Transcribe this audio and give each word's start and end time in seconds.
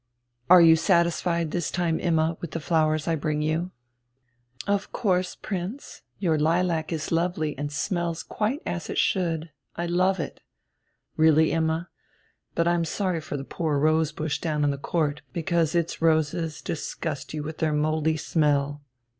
"Are 0.49 0.61
you 0.61 0.75
satisfied 0.75 1.51
this 1.51 1.69
time, 1.69 1.99
Imma, 1.99 2.35
with 2.41 2.49
the 2.53 2.59
flowers 2.59 3.07
I 3.07 3.13
bring 3.15 3.43
you?" 3.43 3.69
"Of 4.65 4.91
course, 4.91 5.35
Prince, 5.35 6.01
your 6.17 6.39
lilac 6.39 6.91
is 6.91 7.11
lovely 7.11 7.55
and 7.55 7.71
smells 7.71 8.23
quite 8.23 8.63
as 8.65 8.89
it 8.89 8.97
should. 8.97 9.51
I 9.75 9.85
love 9.85 10.19
it." 10.19 10.41
"Really, 11.17 11.51
Imma? 11.51 11.87
But 12.55 12.67
I'm 12.67 12.83
sorry 12.83 13.21
for 13.21 13.37
the 13.37 13.43
poor 13.43 13.77
rose 13.77 14.11
bush 14.11 14.41
down 14.41 14.63
in 14.63 14.71
the 14.71 14.79
court, 14.79 15.21
because 15.33 15.75
its 15.75 16.01
roses 16.01 16.63
disgust 16.63 17.35
you 17.35 17.43
with 17.43 17.59
their 17.59 17.71
mouldy 17.71 18.17
smell." 18.17 18.81